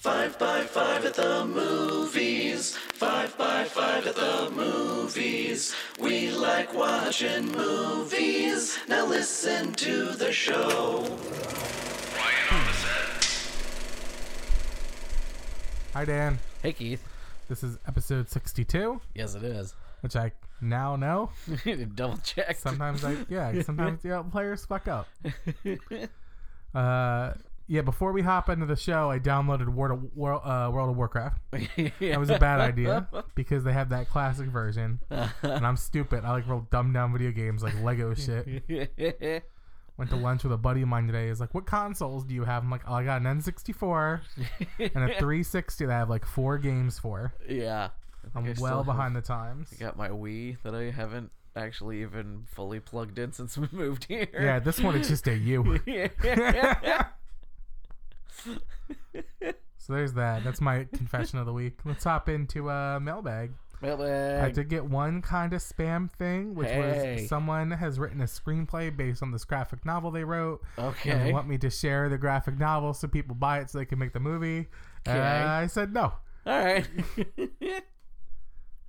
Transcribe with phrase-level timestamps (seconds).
[0.00, 2.74] Five by five at the movies.
[2.76, 5.74] Five by five at the movies.
[6.00, 8.78] We like watching movies.
[8.88, 11.00] Now listen to the show.
[12.16, 13.26] Ryan on the set.
[15.92, 16.38] Hi, Dan.
[16.62, 17.04] Hey Keith.
[17.48, 19.74] This is episode 62, Yes, it is.
[20.02, 20.30] which I
[20.62, 21.30] now know.
[21.94, 22.56] Double check.
[22.56, 25.08] Sometimes I, yeah, sometimes yeah, players fuck up.
[26.72, 27.32] Uh,
[27.70, 27.82] yeah.
[27.82, 31.38] Before we hop into the show, I downloaded World of, World, uh, World of Warcraft.
[32.00, 36.24] That was a bad idea because they have that classic version, and I'm stupid.
[36.24, 38.46] I like real dumbed down video games like Lego shit.
[39.96, 41.28] Went to lunch with a buddy of mine today.
[41.28, 44.20] He's like, "What consoles do you have?" I'm like, "Oh, I got an N64
[44.78, 47.90] and a 360 that I have like four games for." yeah.
[48.34, 49.70] I I'm think I well still behind the times.
[49.70, 54.04] have- got my Wii that I haven't actually even fully plugged in since we moved
[54.04, 54.28] here.
[54.32, 55.80] Yeah, this one is just a U.
[59.90, 60.44] So there's that.
[60.44, 61.80] That's my confession of the week.
[61.84, 63.50] Let's hop into a uh, mailbag.
[63.82, 64.44] Mailbag.
[64.44, 67.16] I did get one kind of spam thing, which Hey.
[67.22, 70.62] was someone has written a screenplay based on this graphic novel they wrote.
[70.76, 71.32] And they Okay.
[71.32, 74.12] want me to share the graphic novel so people buy it so they can make
[74.12, 74.68] the movie.
[75.08, 75.18] Uh, Okay.
[75.18, 76.12] I said no.
[76.46, 76.86] All right.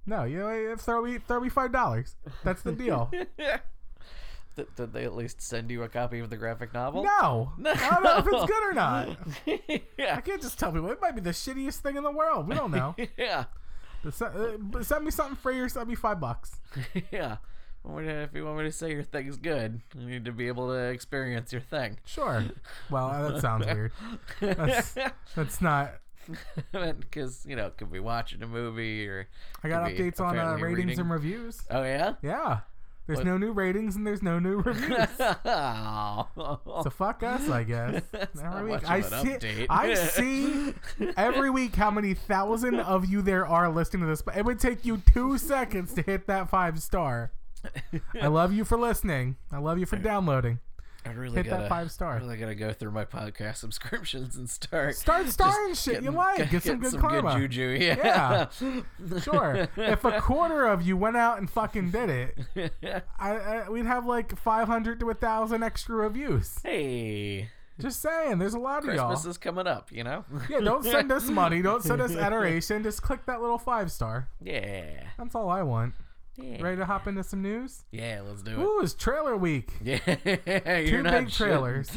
[0.06, 2.16] No, you know, throw me throw me five dollars.
[2.44, 3.12] That's the deal.
[4.56, 7.04] Th- Did they at least send you a copy of the graphic novel?
[7.04, 9.18] No, I don't know if it's good or not.
[9.48, 12.48] I can't just tell people it might be the shittiest thing in the world.
[12.48, 12.96] We don't know.
[13.18, 13.46] Yeah.
[14.04, 16.60] But se- uh, send me something free or send me five bucks.
[17.12, 17.38] yeah.
[17.84, 20.74] If you want me to say your thing's good, you need to be able to
[20.90, 21.98] experience your thing.
[22.06, 22.44] Sure.
[22.92, 23.92] Well, that sounds weird.
[24.40, 24.96] That's
[25.36, 25.94] that's not.
[26.72, 29.28] Because, you know, could be watching a movie or.
[29.64, 31.00] I got updates on uh, ratings reading.
[31.00, 31.62] and reviews.
[31.72, 32.14] Oh, yeah?
[32.22, 32.60] Yeah.
[33.08, 33.26] There's What?
[33.26, 35.08] no new ratings and there's no new reviews.
[35.20, 36.28] oh.
[36.84, 38.04] so fuck us, I guess.
[38.44, 39.66] Every much week I an see update.
[39.70, 40.74] I see
[41.18, 44.22] every week how many thousand of you there are listening to this.
[44.22, 47.32] But it would take you two seconds to hit that five star.
[48.22, 49.36] I love you for listening.
[49.52, 50.60] I love you for downloading.
[51.06, 52.14] I really Hit that gotta, five star.
[52.14, 54.96] I really gotta go through my podcast subscriptions and start.
[54.96, 56.50] Start starring shit you getting- like.
[56.52, 57.40] Get some good karma.
[57.40, 57.70] juju.
[57.80, 58.48] Yeah.
[59.22, 59.68] Sure.
[59.78, 62.10] if a quarter of you went out and fucking did
[62.56, 62.74] it,
[63.20, 66.60] I, I we'd have like 500 to a thousand extra reviews.
[66.64, 69.08] hey, Just saying, there's a lot of y'all.
[69.10, 70.24] Christmas is coming up, you know?
[70.50, 71.62] Yeah, don't send us money.
[71.64, 72.84] Don't send us adoration.
[72.84, 74.28] Just click that little five star.
[74.40, 75.04] yeah.
[75.18, 75.94] That's all I want.
[76.38, 76.62] Yeah.
[76.62, 77.84] Ready to hop into some news?
[77.92, 78.58] Yeah, let's do it.
[78.60, 79.72] Ooh, it's trailer week.
[79.84, 79.98] Yeah.
[80.86, 81.90] Two not big trailers.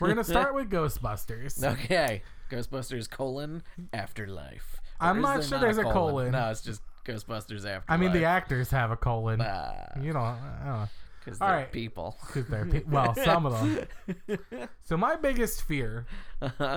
[0.00, 1.62] We're gonna start with Ghostbusters.
[1.62, 2.22] Okay.
[2.50, 4.80] Ghostbusters colon afterlife.
[5.00, 6.32] Or I'm not sure there's a colon.
[6.32, 7.84] No, it's just Ghostbusters afterlife.
[7.88, 9.40] I mean, the actors have a colon.
[9.42, 10.88] Ah, You know, don't know.
[11.24, 11.72] because they're right.
[11.72, 12.16] people.
[12.26, 14.38] Because they're well, some of them.
[14.84, 16.06] So my biggest fear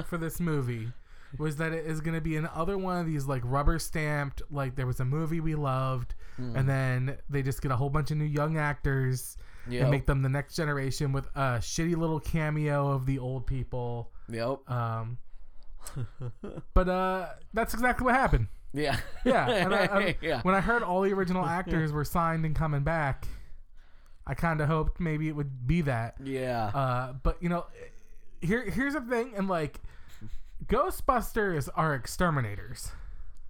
[0.09, 0.89] for this movie
[1.40, 4.75] was that it is going to be another one of these like rubber stamped like
[4.75, 8.18] there was a movie we loved and then they just get a whole bunch of
[8.18, 9.38] new young actors
[9.68, 9.81] Yep.
[9.81, 14.12] and make them the next generation with a shitty little cameo of the old people
[14.29, 14.69] Yep.
[14.69, 15.18] um
[16.74, 18.97] but uh that's exactly what happened Yeah.
[19.24, 20.41] yeah, and I, I- yeah.
[20.41, 23.28] when i heard all the original actors were signed and coming back
[24.28, 26.66] i kind of hoped maybe it would be that Yeah.
[26.68, 27.66] uh, but you know,
[28.41, 29.79] here here's the thing, and like,
[30.67, 32.91] Ghostbusters are exterminators.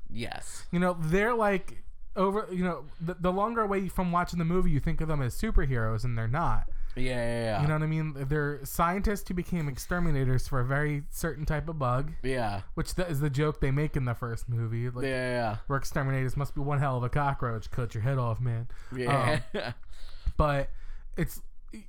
[0.09, 0.65] yes.
[0.71, 1.83] You know, they're like
[2.15, 2.47] over.
[2.51, 5.35] You know, the, the longer away from watching the movie, you think of them as
[5.39, 6.69] superheroes, and they're not.
[6.95, 7.03] Yeah.
[7.03, 7.43] Yeah.
[7.43, 7.61] Yeah.
[7.61, 8.13] You know what I mean?
[8.17, 12.61] They're scientists who became exterminators for a very certain type of bug, yeah.
[12.75, 14.89] which is the joke they make in the first movie.
[14.89, 15.57] Like, Yeah.
[15.67, 16.37] we're exterminators.
[16.37, 17.69] Must be one hell of a cockroach.
[17.69, 18.69] Cut your head off, man.
[18.95, 19.41] Yeah.
[19.53, 19.67] Yeah.
[19.67, 19.73] Um,
[20.37, 20.69] but
[21.17, 21.41] it's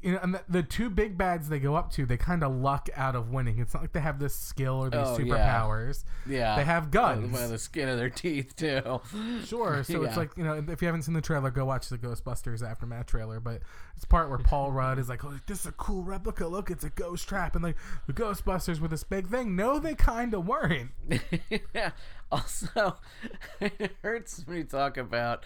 [0.02, 2.52] you know and the, the two big bads they go up to they kind of
[2.54, 3.58] luck out of winning.
[3.58, 6.04] It's not like they have this skill or these Oh, superpowers.
[6.26, 6.56] Yeah.
[6.56, 7.32] they have guns.
[7.32, 9.00] By the skin of their teeth too.
[9.44, 11.98] sure so it's like you know if you haven't seen the trailer go watch the
[11.98, 13.62] ghostbusters aftermath trailer but
[13.94, 16.46] it's part where paul rudd is like oh this is a cool replica.
[16.46, 17.54] Look it's a ghost trap.
[17.54, 17.76] And like
[18.06, 19.56] the ghostbusters were this big thing.
[19.56, 20.90] No they kind of weren't.
[21.74, 21.90] Yeah.
[22.32, 22.96] Also,
[23.60, 25.44] it hurts you talk about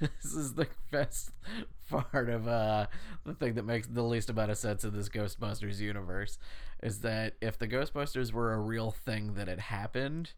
[0.00, 1.30] this is the best
[1.88, 2.86] part of uh
[3.24, 6.36] the thing that makes the least amount of sense in this Ghostbusters universe
[6.82, 10.32] is that if the Ghostbusters were a real thing that had happened,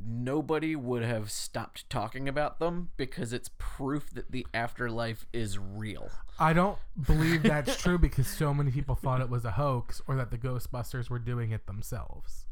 [0.00, 6.10] nobody would have stopped talking about them because it's proof that the afterlife is real.
[6.38, 10.16] I don't believe that's true because so many people thought it was a hoax or
[10.16, 12.45] that the Ghostbusters were doing it themselves.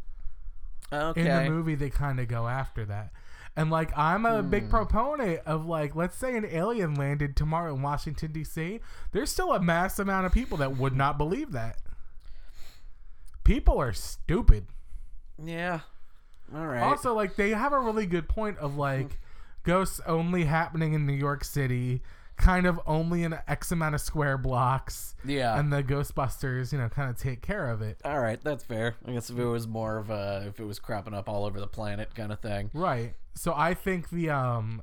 [0.92, 1.20] Okay.
[1.20, 3.10] in the movie they kind of go after that
[3.56, 4.50] and like i'm a Hmm.
[4.50, 8.80] big proponent of like let's say an alien landed tomorrow in washington d.c
[9.12, 11.78] there's still a mass amount of people that would not believe that
[13.44, 14.66] people are stupid
[15.42, 15.80] Yeah.
[16.54, 16.82] All right.
[16.82, 19.18] Also, like they have a really good point of like
[19.64, 22.02] ghosts only happening in New York City,
[22.36, 25.58] kind of only in X amount of square blocks, yeah.
[25.58, 28.00] and the Ghostbusters, you know, kind of take care of it.
[28.04, 28.96] All right, that's fair.
[29.06, 31.60] I guess if it was more of a, if it was cropping up all over
[31.60, 32.70] the planet kind of thing.
[32.74, 33.14] Right.
[33.34, 34.82] So I think the um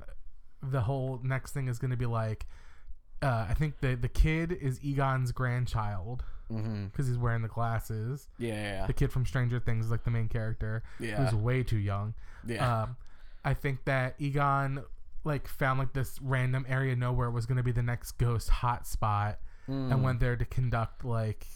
[0.62, 2.46] the whole next thing is going to be like
[3.22, 6.86] uh I think the the kid is Egon's grandchild Mm-hmm.
[6.86, 8.28] because he's wearing the glasses.
[8.36, 11.16] Yeah, The kid from Stranger Things is like the main character Yeah.
[11.24, 12.12] who's way too young.
[12.46, 12.96] yeah, Um
[13.44, 14.84] I think that Egon
[15.24, 19.36] like found like this random area nowhere was going to be the next ghost hotspot
[19.70, 19.92] Mm.
[19.92, 21.46] and went there to conduct like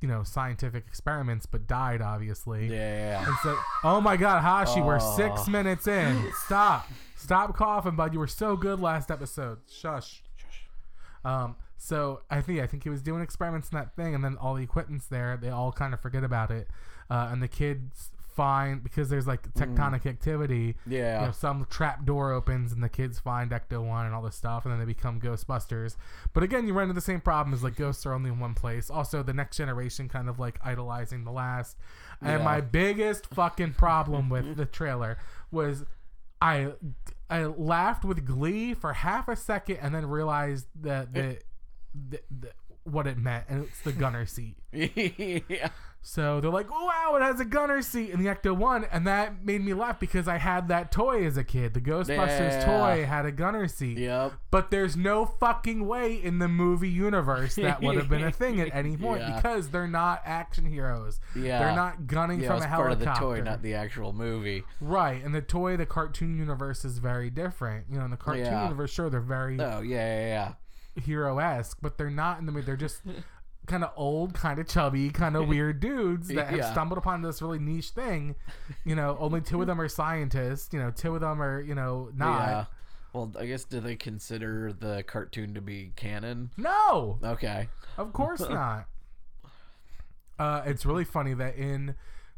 [0.00, 2.68] you know scientific experiments but died obviously.
[2.68, 3.26] yeah, yeah.
[3.26, 6.30] And so, oh my God, Hashi, we're six minutes in.
[6.44, 6.86] Stop,
[7.16, 8.12] stop coughing, bud.
[8.12, 9.58] You were so good last episode.
[9.68, 10.22] Shush.
[11.24, 11.56] Um.
[11.76, 14.54] So I think I think he was doing experiments in that thing, and then all
[14.54, 15.36] the equipment's there.
[15.36, 16.68] They all kind of forget about it,
[17.10, 20.74] uh, and the kids find because there's like tectonic activity.
[20.88, 20.92] Mm.
[20.92, 21.20] Yeah.
[21.20, 24.36] You know, some trap door opens and the kids find Ecto One and all this
[24.36, 25.96] stuff, and then they become Ghostbusters.
[26.34, 28.54] But again, you run into the same problem as like ghosts are only in one
[28.54, 28.90] place.
[28.90, 31.76] Also, the next generation kind of like idolizing the last.
[32.20, 32.44] And Yeah.
[32.44, 35.18] my biggest fucking problem with the trailer
[35.50, 35.84] was
[36.40, 36.72] I
[37.30, 41.38] I laughed with glee for half a second and then realized that the,
[41.94, 42.52] the, the
[42.86, 44.56] what it meant, and it's the gunner seat.
[44.72, 45.68] yeah.
[46.02, 48.84] So they're like, oh, wow, it has a gunner seat in the Ecto 1.
[48.92, 51.74] And that made me laugh because I had that toy as a kid.
[51.74, 52.08] The Ghostbusters
[52.52, 52.64] Yeah.
[52.64, 53.98] toy had a gunner seat.
[53.98, 54.34] Yep.
[54.52, 58.60] But there's no fucking way in the movie universe that would have been a thing
[58.60, 59.34] at any point Yeah.
[59.34, 61.18] because they're not action heroes.
[61.34, 61.58] Yeah.
[61.58, 64.62] They're not gunning Yeah, from a part of the toy, not the actual movie.
[64.80, 65.24] Right.
[65.24, 67.86] And the toy, the cartoon universe is very different.
[67.90, 70.52] You know, in the cartoon universe, sure, they're very Oh yeah, yeah, yeah.
[70.96, 72.66] Hero esque, but they're not in the movie.
[72.66, 73.02] They're just
[73.66, 76.72] kind of old, kind of chubby, kind of weird dudes that have Yeah.
[76.72, 78.36] stumbled upon this really niche thing.
[78.84, 80.72] You know, only two of them are scientists.
[80.72, 82.40] You know, two of them are you know not.
[82.48, 82.64] Yeah.
[83.12, 86.50] Well, I guess do they consider the cartoon to be canon?
[86.58, 87.68] No, Okay.
[87.96, 88.86] of course not.
[90.38, 91.94] Uh, it's really funny that in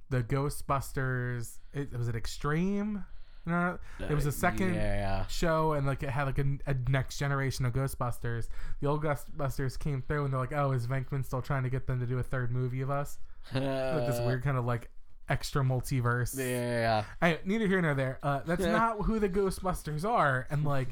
[0.09, 3.05] the Ghostbusters, it, was it Extreme?
[3.49, 3.79] No,
[4.09, 5.27] it was a second Yeah.
[5.27, 8.49] show and like it had like a, a next generation of Ghostbusters.
[8.81, 11.87] The old Ghostbusters came through and they're like, "Oh, is Venkman still trying to get
[11.87, 13.19] them to do a third movie of us?"
[13.55, 13.63] Like
[14.07, 14.91] this weird kind of like
[15.29, 16.39] extra multiverse.
[16.39, 17.05] Yeah.
[17.21, 18.19] Hey, neither here nor there.
[18.23, 18.73] Uh, that's Yeah.
[18.79, 20.89] not who the Ghostbusters are, and like,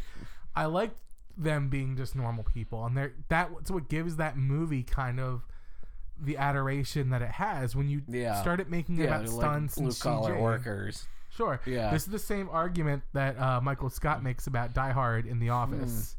[0.54, 0.90] I like
[1.38, 5.42] them being just normal people, and they're that's what gives that movie kind of
[6.18, 8.40] the adoration that it has when you Yeah.
[8.40, 11.06] started making it Yeah, about stunts like and blue collar workers.
[11.36, 11.60] Sure.
[11.66, 11.90] Yeah.
[11.90, 15.50] This is the same argument that uh, Michael Scott makes about Die Hard in The
[15.50, 16.16] Office.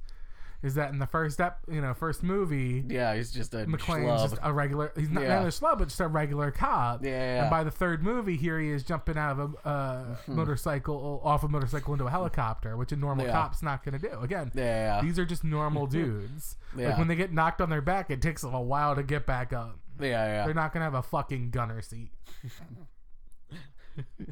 [0.63, 4.23] Is that in the first ep, you know, first movie, Yeah, he's just a McClane's
[4.31, 4.91] just a regular.
[4.97, 5.35] He's not, Yeah.
[5.39, 7.05] not a schlub, but just a regular cop.
[7.05, 7.41] Yeah.
[7.43, 11.43] And by the third movie, here he is jumping out of a uh, motorcycle, off
[11.43, 13.33] a motorcycle into a helicopter, which a normal Yeah.
[13.33, 14.19] cop's not going to do.
[14.19, 14.99] Again, yeah.
[14.99, 16.57] these are just normal dudes.
[16.75, 19.27] Like when they get knocked on their back, it takes them a while to get
[19.27, 19.77] back up.
[19.99, 20.45] yeah, yeah.
[20.45, 22.09] They're not going to have a fucking gunner seat.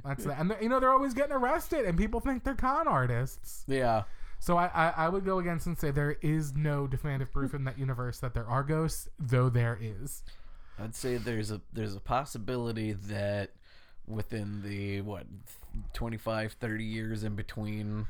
[0.03, 0.39] That's that.
[0.39, 3.63] And you know they're always getting arrested, and people think they're con artists.
[3.67, 4.03] Yeah.
[4.39, 7.63] So I, I, I would go against and say there is no definitive proof in
[7.63, 10.21] that universe that there are ghosts, though there is.
[10.77, 13.51] I'd say there's a there's a possibility that
[14.07, 15.25] within the what
[15.93, 18.05] 25 30 years in between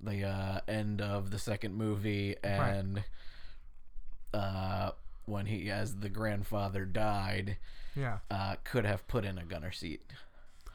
[0.00, 3.02] the uh, end of the second movie and
[4.32, 4.90] uh,
[5.26, 7.56] when he as the grandfather died
[7.96, 8.18] Yeah.
[8.30, 10.02] uh, could have put in a gunner seat.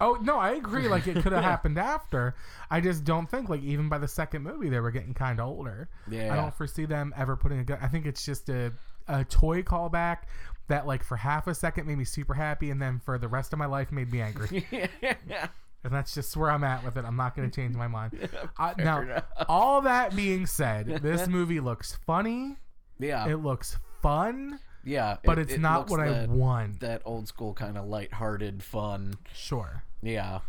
[0.02, 0.88] Oh no, I agree.
[0.88, 2.36] Like it could have happened after.
[2.70, 5.48] I just don't think like even by the second movie they were getting kind of
[5.48, 5.90] older.
[6.10, 6.34] Yeah.
[6.34, 7.80] I don't foresee them ever putting a gun.
[7.82, 8.74] I think it's just a
[9.08, 10.20] a toy callback
[10.68, 13.54] that like for half a second made me super happy, and then for the rest
[13.54, 14.66] of my life made me angry.
[15.02, 15.48] yeah.
[15.84, 17.06] And that's just where I'm at with it.
[17.06, 18.28] I'm not going to change my mind.
[18.80, 19.24] Now, enough.
[19.48, 22.58] all that being said, this movie looks funny.
[22.98, 23.28] yeah.
[23.28, 25.18] It looks fun, yeah.
[25.25, 26.80] but it- it's it not what I want.
[26.80, 29.15] That old school kind of lighthearted fun.
[29.34, 29.84] Sure.
[30.01, 30.39] Yeah.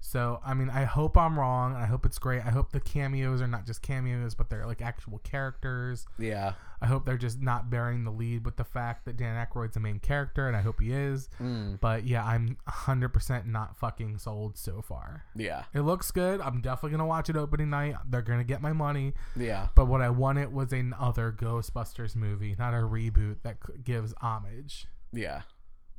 [0.00, 1.74] So, I mean, I hope I'm wrong.
[1.74, 2.42] I hope it's great.
[2.44, 6.06] I hope the cameos are not just cameos, but they're like actual characters.
[6.18, 6.52] Yeah.
[6.80, 9.80] I hope they're just not bearing the lead with the fact that Dan Aykroyd's the
[9.80, 11.28] main character, and I hope he is.
[11.40, 11.80] Mm.
[11.80, 15.24] But yeah, I'm 100% not fucking sold so far.
[15.34, 15.64] Yeah.
[15.74, 16.40] It looks good.
[16.40, 17.96] I'm definitely going to watch it opening night.
[18.08, 19.14] They're going to get my money.
[19.34, 19.68] Yeah.
[19.74, 24.86] But what I wanted was another Ghostbusters movie, not a reboot that gives homage.
[25.12, 25.42] Yeah.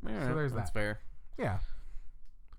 [0.07, 0.79] Alright, there's that's that.
[0.79, 0.99] fair.
[1.39, 1.57] Yeah.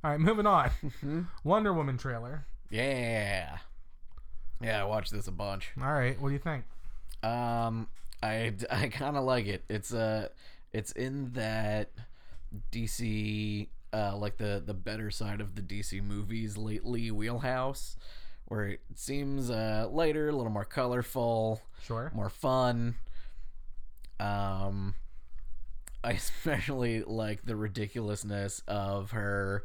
[0.04, 0.70] All right, moving on.
[0.84, 1.22] Mm-hmm.
[1.44, 2.46] Wonder Woman trailer.
[2.70, 3.58] Yeah.
[4.60, 5.70] Yeah, I watched this a bunch.
[5.80, 6.64] All right, what do you think?
[7.22, 7.88] Um,
[8.22, 9.64] I, I kind of like it.
[9.68, 10.28] It's uh,
[10.72, 11.90] it's in that
[12.72, 17.96] DC uh, like the the better side of the DC movies lately wheelhouse,
[18.46, 22.10] where it seems uh, lighter, a little more colorful, Sure.
[22.14, 22.96] more fun.
[24.20, 24.94] Um,
[26.04, 29.64] I especially like the ridiculousness of her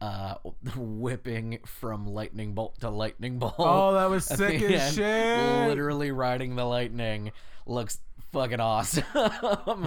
[0.00, 0.34] uh
[0.76, 3.54] whipping from lightning bolt to lightning bolt.
[3.58, 5.68] Oh, that was sick as shit.
[5.68, 7.32] Literally riding the lightning
[7.66, 7.98] looks
[8.32, 9.04] fucking awesome.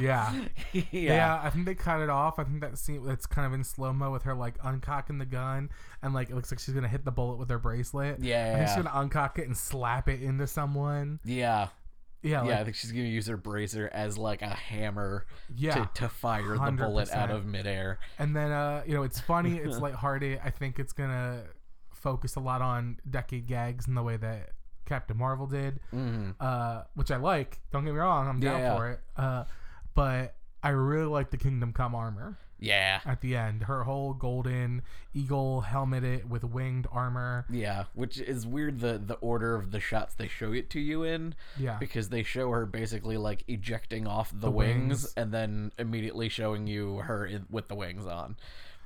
[0.01, 0.33] Yeah.
[0.71, 0.81] yeah.
[0.91, 2.39] Yeah, I think they cut it off.
[2.39, 5.25] I think that scene that's kind of in slow mo with her like uncocking the
[5.25, 5.69] gun
[6.01, 8.19] and like it looks like she's gonna hit the bullet with her bracelet.
[8.21, 11.19] Yeah, I think she's gonna uncock it and slap it into someone.
[11.25, 11.67] Yeah.
[12.27, 15.75] Yeah, Yeah, like, I think she's gonna use her bracer as like a hammer Yeah,
[15.85, 17.99] to, to fire the bullet out of midair.
[18.19, 20.39] and then uh, you know, it's funny, it's lighthearted.
[20.43, 21.43] I think it's gonna
[21.93, 24.51] focus a lot on decade gags in the way that
[24.85, 27.59] Captain Marvel did, hmm uh, which I like.
[27.71, 28.75] Don't get me wrong, I'm down Yeah.
[28.77, 28.99] for it.
[29.17, 29.43] Uh,
[29.95, 30.35] but
[30.67, 32.37] I really like the Kingdom Come armor.
[32.59, 33.01] Yeah.
[33.05, 33.63] at the end.
[33.65, 34.81] Her whole golden
[35.13, 37.45] eagle helmeted with winged armor.
[37.51, 41.03] Yeah, which is weird the the order of the shots they show it to you
[41.03, 41.77] in Yeah.
[41.79, 45.13] because they show her basically like ejecting off the, The wings, wings.
[45.15, 48.35] and then immediately showing you her in, with the wings on.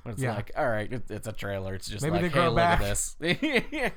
[0.05, 0.36] It's Yeah.
[0.36, 1.75] like, all right, it, it's a trailer.
[1.75, 2.81] It's just Maybe like, they hey, grow look back.
[2.81, 3.15] at this.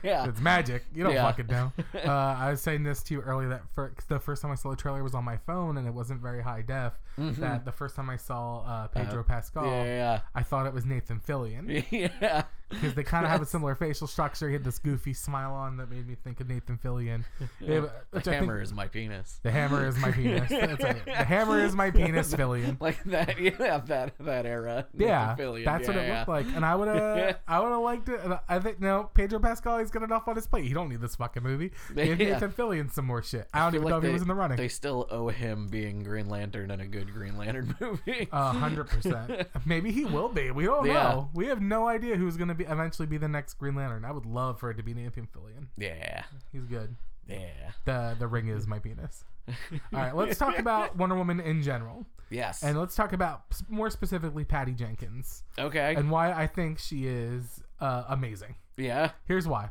[0.02, 0.28] yeah.
[0.28, 0.84] It's magic.
[0.94, 1.24] You don't Yeah.
[1.26, 1.72] fucking know.
[2.04, 4.70] Uh, I was saying this to you earlier that for, the first time I saw
[4.70, 6.92] the trailer was on my phone and it wasn't very high def.
[7.16, 9.86] That the first time I saw uh, Pedro Pascal, Mm-hmm.
[9.86, 12.42] Yeah, I thought it was Nathan Fillion yeah.
[12.70, 14.48] Because they kind of have a similar facial structure.
[14.48, 17.24] He had this goofy smile on that made me think of Nathan Fillion.
[17.60, 19.40] Yeah, but- The which I think- hammer is my penis.
[19.42, 20.48] the hammer is my penis.
[20.50, 21.04] That's it.
[21.04, 22.80] The hammer is my penis, Fillion.
[22.80, 24.86] Like that, yeah, that that era.
[24.96, 26.18] Yeah, Nathan Fillion, that's what it yeah.
[26.18, 28.20] looked like, and I would have, I would have liked it.
[28.24, 30.64] And I think no, Pedro Pascal, he's got enough on his plate.
[30.64, 31.70] He don't need this fucking movie.
[31.94, 32.32] Give Yeah.
[32.34, 33.48] Nathan Fillion some more shit.
[33.52, 34.56] I don't feel even like know if they, he was in the running.
[34.56, 38.28] They still owe him being Green Lantern in a good Green Lantern movie.
[38.32, 39.46] A hundred percent.
[39.66, 40.50] Maybe he will be.
[40.50, 40.92] We don't Yeah.
[40.94, 41.30] know.
[41.34, 44.04] We have no idea who's gonna be eventually be the next Green Lantern.
[44.04, 45.66] I would love for it to be Nathan Fillion.
[45.76, 46.96] yeah, He's good.
[47.28, 47.72] yeah.
[47.84, 49.24] The the ring is my penis.
[49.48, 49.54] All
[49.92, 52.62] right, let's talk about Wonder Woman in general, Yes.
[52.62, 55.94] and let's talk about more specifically Patty Jenkins okay.
[55.96, 58.54] and why I think she is uh, amazing.
[58.78, 59.10] yeah.
[59.26, 59.70] Here's why.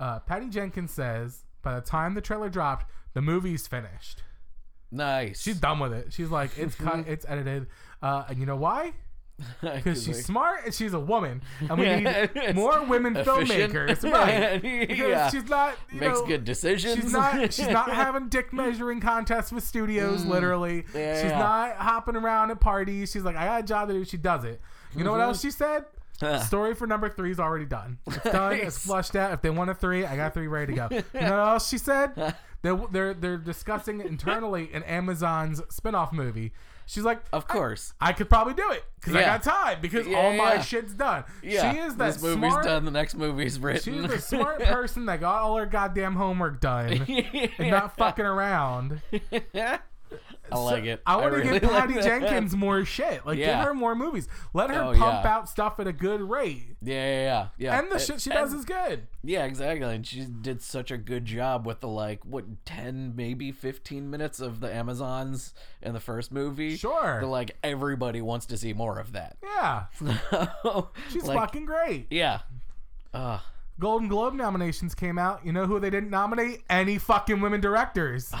[0.00, 4.22] Uh, Patty Jenkins says by the time the trailer dropped, the movie's finished.
[4.90, 5.40] Nice.
[5.40, 6.12] She's done with it.
[6.12, 7.66] She's like, it's cut, it's edited.
[8.02, 8.92] Uh, and you know why?
[9.60, 13.72] Because she's smart and she's a woman, and we need more women Efficient.
[13.72, 14.62] filmmakers, right?
[14.62, 15.30] Because yeah.
[15.30, 16.96] she's not you makes know, good decisions.
[17.02, 17.52] She's not.
[17.52, 20.24] She's not having dick measuring contests with studios.
[20.24, 20.94] Literally, Mm.
[20.94, 21.38] Yeah, she's yeah.
[21.38, 23.10] not hopping around at parties.
[23.10, 24.04] She's like, I got a job to do.
[24.04, 24.60] She does it.
[24.96, 25.28] You know what Mm-hmm.
[25.28, 25.84] else she said?
[26.46, 27.98] Story for number three is already done.
[28.06, 28.54] It's done.
[28.54, 29.32] It's flushed out.
[29.32, 30.88] If they want a three, I got three ready to go.
[30.90, 32.34] You know what else she said?
[32.62, 36.54] They're they're, they're discussing internally an Amazon's spinoff movie.
[36.86, 37.92] She's like, Of course.
[38.00, 40.60] I could probably do it because I got time because Yeah, all my yeah.
[40.62, 41.24] shit's done.
[41.42, 41.72] Yeah.
[41.72, 42.64] She is that this movie's smart.
[42.64, 42.86] done.
[42.86, 44.00] The next movie's written.
[44.00, 47.02] She's the smart person that got all her goddamn homework done
[47.58, 49.02] and not fucking around.
[50.52, 51.00] I like it.
[51.06, 51.94] I want to really give Patty.
[51.94, 53.24] Jenkins more shit.
[53.24, 53.56] Like, Yeah.
[53.58, 54.28] give her more movies.
[54.52, 55.34] Let her Oh, pump yeah.
[55.34, 56.76] out stuff at a good rate.
[56.82, 57.46] Yeah, yeah, yeah.
[57.58, 57.78] yeah.
[57.78, 59.06] And the shit she does is good.
[59.22, 59.94] Yeah, exactly.
[59.94, 64.38] And she did such a good job with the like what ten, maybe fifteen minutes
[64.40, 66.76] of the Amazons in the first movie.
[66.76, 67.20] Sure.
[67.20, 69.38] That, like everybody wants to see more of that.
[69.42, 69.84] Yeah.
[71.10, 72.06] She's Like, fucking great.
[72.10, 72.40] Yeah.
[73.14, 73.38] Uh,
[73.80, 75.44] Golden Globe nominations came out.
[75.44, 76.62] You know who they didn't nominate?
[76.70, 78.32] Any fucking women directors.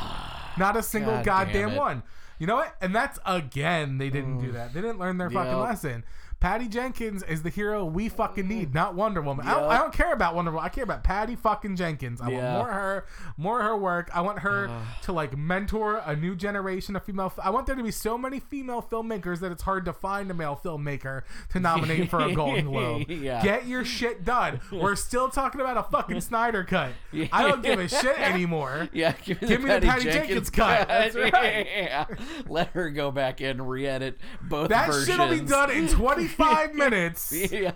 [0.58, 2.02] Not a single God goddamn one.
[2.38, 2.74] You know what?
[2.80, 4.74] And that's again, they didn't do that.
[4.74, 5.60] They didn't learn their fucking Yep.
[5.60, 6.04] lesson.
[6.40, 9.46] Patty Jenkins is the hero we fucking need, not Wonder Woman.
[9.46, 10.64] I, don't, I don't care about Wonder Woman.
[10.64, 12.20] I care about Patty fucking Jenkins.
[12.20, 12.36] I Yeah.
[12.36, 13.06] want more of her,
[13.38, 14.10] more of her work.
[14.14, 14.70] I want her
[15.02, 17.32] to like mentor a new generation of female.
[17.42, 20.34] I want there to be so many female filmmakers that it's hard to find a
[20.34, 23.04] male filmmaker to nominate for a Golden Globe.
[23.24, 23.42] Yeah.
[23.42, 24.60] Get your shit done.
[24.72, 26.92] We're still talking about a fucking Snyder cut.
[27.32, 28.88] I don't give a shit anymore.
[28.92, 30.88] yeah, give me, Give me the Patty Jenkins cut.
[30.88, 31.66] That's right.
[31.74, 32.06] Yeah.
[32.48, 35.06] Let her go back and re-edit both That versions.
[35.06, 35.88] shit'll be done in
[36.28, 37.72] 25 minutes, Yeah.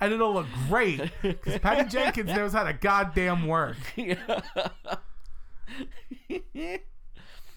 [0.00, 1.10] and it'll look great.
[1.22, 3.76] Because Patty Jenkins knows how to goddamn work.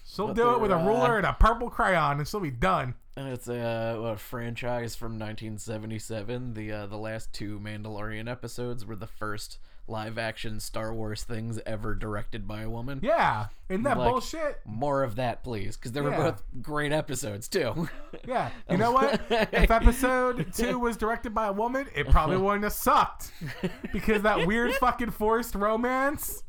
[0.04, 2.40] She'll But do it with a they're, uh, ruler and a purple crayon, and she'll
[2.40, 2.94] be done.
[3.16, 6.54] And it's a, what, franchise from 1977.
[6.54, 11.60] The uh, the last two Mandalorian episodes were the first live action Star Wars things
[11.64, 13.00] ever directed by a woman.
[13.02, 14.60] Yeah, isn't that Like- bullshit?
[14.64, 16.30] More of that, please, because they were Yeah.
[16.30, 17.88] both great episodes too.
[18.26, 18.50] Yeah.
[18.70, 19.20] You know what?
[19.30, 23.30] If episode two was directed by a woman, it probably wouldn't have sucked.
[23.92, 26.42] Because that weird fucking forced romance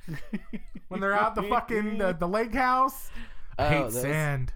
[0.88, 3.10] when they're out the fucking the, the lake house.
[3.60, 4.54] I Oh, hate sand.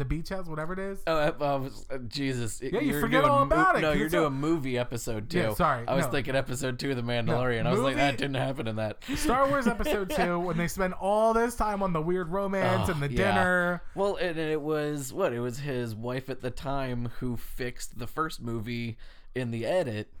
[0.00, 0.98] The beach house, whatever it is.
[1.06, 2.60] Oh, uh, uh, Jesus!
[2.60, 5.30] Yeah, you You're forget doing all about it, No, you're it's a- doing movie episode
[5.30, 5.38] two.
[5.38, 6.10] Yeah, sorry, I was no.
[6.10, 7.66] thinking episode two of The Mandalorian.
[7.66, 9.04] I was like, that didn't happen in that.
[9.14, 12.92] Star Wars Episode Two, when they spend all this time on the weird romance Oh,
[12.92, 13.16] and the yeah.
[13.34, 13.82] dinner.
[13.94, 15.32] Well, and it was what?
[15.32, 18.96] It was his wife at the time who fixed the first movie
[19.34, 20.12] in the edit.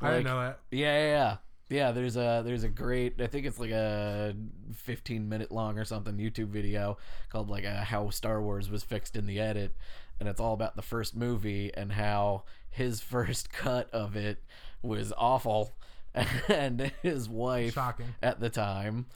[0.00, 0.58] I didn't know that.
[0.70, 1.36] Yeah, yeah, yeah.
[1.72, 4.34] Yeah, there's a there's a great I think it's like a
[4.74, 6.98] 15 minute long or something YouTube video
[7.30, 9.74] called like a how Star Wars was fixed in the edit
[10.20, 14.42] and it's all about the first movie and how his first cut of it
[14.82, 15.72] was awful
[16.48, 18.14] and his wife Shocking.
[18.22, 19.06] at the time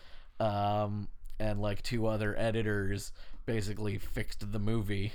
[0.41, 1.09] um
[1.39, 3.13] and like two other editors
[3.45, 5.13] basically fixed the movie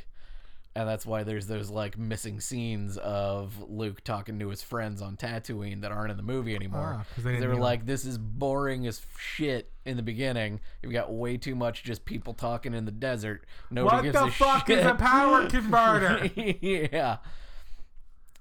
[0.75, 5.17] and that's why there's those like missing scenes of Luke talking to his friends on
[5.17, 6.97] Tatooine that aren't in the movie anymore.
[6.99, 11.11] Ah, they they, were like, "This is boring as shit." In the beginning, you've got
[11.11, 13.45] way too much just people talking in the desert.
[13.71, 14.79] Nobody What gives the a fuck shit.
[14.79, 16.29] is a power converter?
[16.61, 17.17] yeah.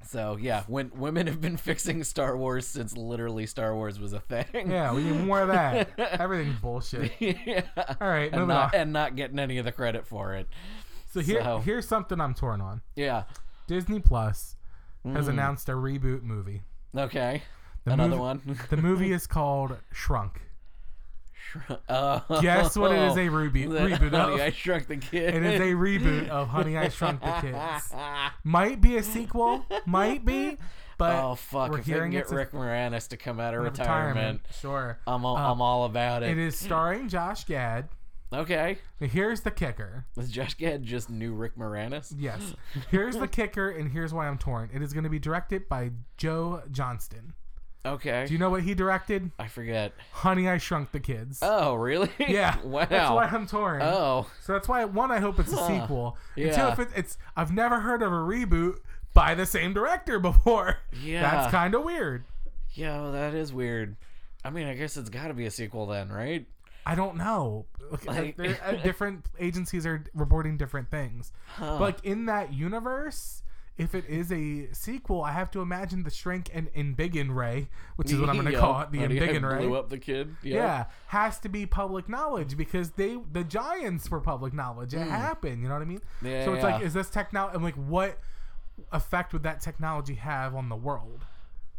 [0.06, 4.20] So yeah, when women have been fixing Star Wars since literally Star Wars was a
[4.20, 4.70] thing.
[4.70, 5.98] yeah, we need more of that.
[5.98, 7.12] Everything's bullshit.
[7.20, 7.62] yeah.
[8.00, 8.80] All right, And moving not, on.
[8.80, 10.48] and not getting any of the credit for it.
[11.10, 12.82] So here, so- here's something I'm torn on.
[12.96, 13.24] Yeah.
[13.66, 14.56] Disney Plus
[15.04, 15.30] has Mm.
[15.30, 16.62] announced a reboot movie.
[16.96, 17.42] Okay.
[17.84, 18.58] The Another movie- one.
[18.68, 20.42] The movie is called Shrunk.
[21.88, 24.40] Uh, Guess what it is a reboot, That- reboot Honey, of?
[24.40, 25.34] I Shrunk the Kid.
[25.34, 27.92] It is a reboot of Honey I Shrunk the Kids.
[28.44, 30.58] Might be a sequel, might be,
[30.96, 31.70] but oh fuck!
[31.72, 34.98] we're If they can get Rick Moranis to come out of a retirement, Sure.
[35.08, 36.30] I'm all, Uh, I'm all about it.
[36.30, 37.88] It is starring Josh Gad.
[38.32, 40.04] Okay, Here's the kicker.
[40.16, 42.14] is Josh Gad just new Rick Moranis?
[42.16, 42.54] Yes.
[42.90, 44.70] Here's the kicker, and here's why I'm torn.
[44.72, 47.34] It is going to be directed by Joe Johnston.
[47.84, 49.30] Okay, Do you know what he directed?
[49.38, 49.92] I forget.
[50.12, 51.38] Honey, I Shrunk the Kids.
[51.42, 52.10] Oh really?
[52.20, 52.60] yeah.
[52.62, 52.84] wow.
[52.84, 53.80] That's why I'm torn.
[53.82, 55.66] oh So that's why one, I hope it's a Huh.
[55.66, 56.18] sequel.
[56.36, 58.76] And two, if it, it's I've never heard of a reboot
[59.14, 60.76] by the same director before.
[61.02, 61.22] Yeah.
[61.22, 62.24] That's kind of weird.
[62.74, 63.96] yo, that is weird.
[64.44, 66.46] I mean, I guess it's got to be a sequel then, right?
[66.86, 67.66] I don't know.
[67.90, 71.32] Like, Like- there- uh, different agencies are reporting different things.
[71.56, 71.72] Huh.
[71.78, 73.42] But like in that universe,
[73.78, 78.12] if it is a sequel, I have to imagine the Shrink and Embiggen Ray, which
[78.12, 78.60] is what I'm going to Yup.
[78.60, 79.66] call it, the Embiggen Ray.
[79.66, 80.36] blew up the kid.
[80.42, 80.54] Yup.
[80.54, 84.92] Yeah, has to be public knowledge because they the giants were public knowledge.
[84.92, 85.62] It happened.
[85.62, 86.02] You know what I mean?
[86.22, 87.54] Yeah, so it's like, is this technology?
[87.54, 88.18] And like, what
[88.92, 91.24] effect would that technology have on the world?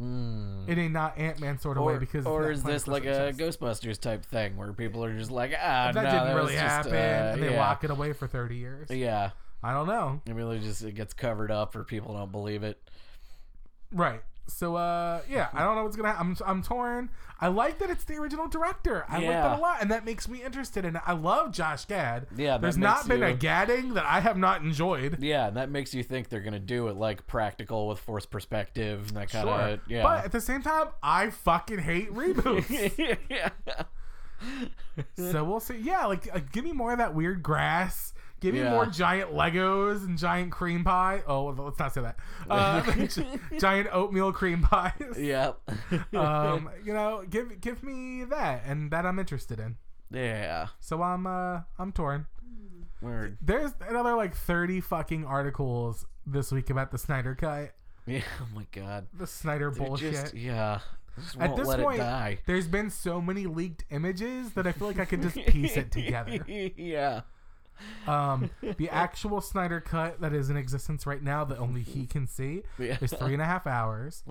[0.02, 0.68] Mm.
[0.68, 3.34] In a not Ant Man sort of way, because or is this like a.
[3.36, 6.54] Ghostbusters type thing where people are just like, ah, that no, didn't that really was
[6.54, 7.60] just, happen, uh, and they yeah.
[7.60, 8.90] lock it away for thirty years?
[8.90, 10.22] Yeah, I don't know.
[10.26, 12.82] it really just it gets covered up or people don't believe it.
[13.92, 14.22] Right.
[14.47, 16.36] So uh yeah, I don't know what's gonna happen.
[16.41, 17.10] I'm I'm torn.
[17.39, 19.06] I like that it's the original director.
[19.10, 19.41] I like Yeah.
[19.47, 20.99] that a lot, and that makes me interested And.
[21.06, 22.27] I love Josh Gad.
[22.36, 25.17] Yeah, that There's makes not been a you- gadding that I have not enjoyed.
[25.23, 29.08] Yeah, and that makes you think they're gonna do it like practical with forced perspective
[29.08, 29.80] and that kind of Sure.
[29.88, 30.04] yeah.
[30.04, 33.17] But at the same time, I fucking hate reboots.
[33.30, 33.49] yeah.
[35.15, 35.77] so we'll see.
[35.77, 38.11] Yeah, like, like give me more of that weird grass.
[38.41, 38.71] Give me Yeah.
[38.71, 41.21] more giant Legos and giant cream pie.
[41.27, 42.17] Oh, let's not say that.
[42.49, 42.82] Uh,
[43.60, 44.93] giant oatmeal cream pies.
[45.17, 45.60] Yep.
[46.15, 49.77] Um, you know, give give me that, and that I'm interested in.
[50.10, 50.67] yeah.
[50.80, 52.25] So I'm uh I'm torn.
[53.01, 53.38] Word.
[53.41, 57.73] There's another like 30 fucking articles this week about the Snyder cut.
[58.06, 58.21] Yeah.
[58.41, 59.08] Oh my god.
[59.13, 60.13] The Snyder They're bullshit.
[60.13, 60.80] Just, yeah.
[61.19, 62.39] Just At this let point, it die.
[62.45, 65.91] there's been so many leaked images that I feel like I could just piece it
[65.91, 66.39] together.
[66.47, 67.21] yeah.
[68.08, 72.26] Um, the actual Snyder cut that is in existence right now that only he can
[72.28, 72.98] see Yeah.
[73.02, 74.24] is three and a half hours.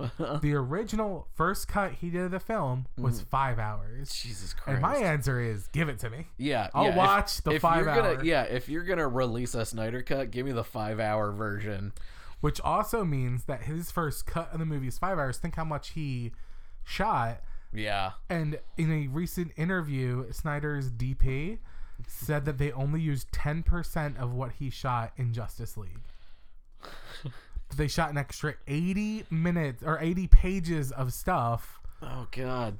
[0.42, 4.10] The original first cut he did of the film was five hours.
[4.12, 4.68] Jesus Christ.
[4.74, 6.26] And my answer is give it to me.
[6.36, 8.24] Yeah, I'll yeah, if- watch the if five you're gonna, hour.
[8.24, 11.92] Yeah, if you're gonna release a Snyder cut, give me the five hour version.
[12.40, 15.36] Which also means that his first cut of the movie is five hours.
[15.38, 16.32] Think how much he
[16.84, 17.42] shot.
[17.72, 21.58] Yeah, And in a recent interview, Snyder's DP
[22.06, 25.98] said that they only used 10% of what he shot in Justice League.
[27.76, 32.78] they shot an extra 80 minutes or 80 pages of stuff Oh God,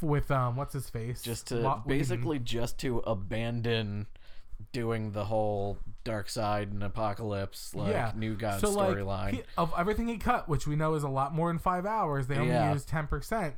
[0.00, 1.20] with um what's his face?
[1.22, 1.82] just to Whedon.
[1.86, 4.06] basically just to abandon
[4.72, 8.12] doing the whole dark side and apocalypse like yeah.
[8.14, 9.32] new god so storyline.
[9.32, 12.28] he- of everything he cut, which we know is a lot more than 5 hours,
[12.28, 12.72] they only Yeah.
[12.72, 13.54] used 10%.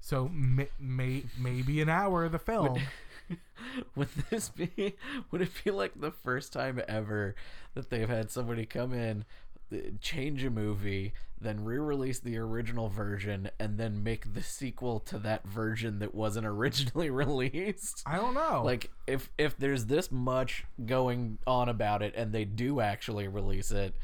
[0.00, 2.78] So may, may, maybe an hour of the film.
[3.94, 4.96] would this be?
[5.30, 7.34] Would it be like the first time ever
[7.74, 9.24] that they've had somebody come in?
[9.72, 15.18] uh, change a movie, then re-release the original version, and then make the sequel to
[15.18, 18.02] that version that wasn't originally released.
[18.06, 18.62] I don't know.
[18.64, 23.70] Like if if there's this much going on about it, and they do actually release
[23.70, 23.94] it.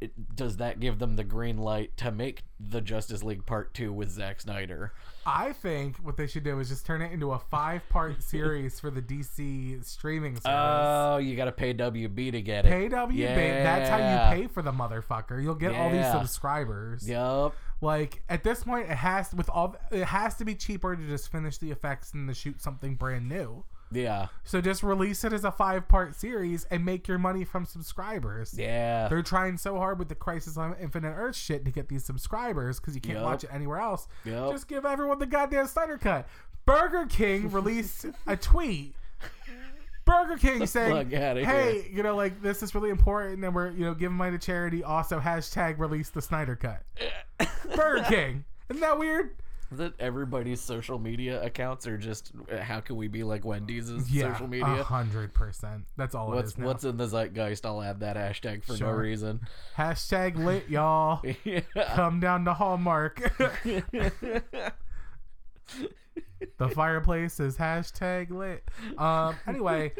[0.00, 3.92] It, does that give them the green light to make the Justice League Part Two
[3.92, 4.92] with Zack Snyder?
[5.26, 8.90] I think what they should do is just turn it into a five-part series for
[8.90, 10.46] the DC streaming service.
[10.46, 12.70] Oh, you got to pay WB to get it.
[12.70, 13.36] pay WB.
[13.36, 15.42] That's how you pay for the motherfucker.
[15.42, 17.08] You'll get all these subscribers.
[17.08, 17.54] Yep.
[17.80, 21.30] Like at this point, it has with all it has to be cheaper to just
[21.30, 23.64] finish the effects and to shoot something brand new.
[23.90, 24.28] Yeah.
[24.44, 28.54] So just release it as a five-part series and make your money from subscribers.
[28.56, 29.08] Yeah.
[29.08, 32.78] They're trying so hard with the Crisis on Infinite Earth shit to get these subscribers
[32.80, 33.24] because you can't Yup.
[33.24, 34.08] watch it anywhere else.
[34.24, 34.52] Yup.
[34.52, 36.28] Just give everyone the goddamn Snyder cut.
[36.66, 38.94] Burger King released a tweet.
[40.04, 43.92] Burger King saying, "Hey, you know, like this is really important, and we're you know
[43.94, 44.82] giving money to charity.
[44.82, 46.82] Also, hashtag release the Snyder cut."
[47.76, 49.36] Burger King, isn't that weird?
[49.72, 54.46] That everybody's social media accounts are just how can we be like Wendy's Yeah, social
[54.46, 54.82] a media?
[54.84, 55.84] hundred percent.
[55.96, 56.66] That's all What's is now.
[56.66, 57.66] what's in the zeitgeist?
[57.66, 59.40] I'll add that hashtag for no reason.
[59.76, 61.22] hashtag lit, y'all.
[61.44, 61.60] yeah.
[61.94, 63.20] Come down to Hallmark.
[66.58, 68.64] the fireplace is hashtag lit.
[68.96, 69.36] Um.
[69.46, 69.92] Anyway,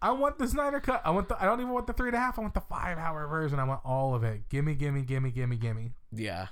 [0.00, 1.02] I want the Snyder cut.
[1.04, 1.40] I want the.
[1.40, 2.38] I don't even want the three and a half.
[2.38, 3.58] I want the five hour version.
[3.58, 4.48] I want all of it.
[4.48, 5.92] Gimme, gimme, gimme, gimme, gimme.
[6.12, 6.46] Yeah.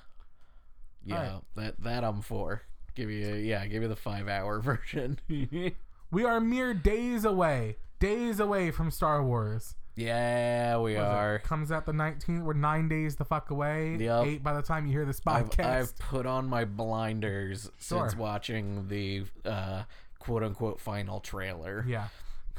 [1.05, 1.17] Yeah.
[1.17, 1.43] Alright.
[1.57, 2.63] That that I'm for.
[2.95, 5.19] Give you yeah, give you the five hour version.
[6.13, 7.77] We are mere days away.
[8.01, 9.77] Days away from Star Wars.
[9.95, 11.39] yeah, we What are.
[11.39, 12.43] Comes out the 19th.
[12.43, 13.97] We're nine days the fuck away.
[14.01, 14.27] Yep.
[14.27, 15.65] Eight by the time you hear this I've, podcast.
[15.67, 19.85] I've put on my blinders since watching the uh,
[20.19, 21.85] quote unquote final trailer.
[21.87, 22.09] Yeah.